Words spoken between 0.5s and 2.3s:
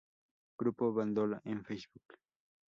Grupo Bandola en Facebook.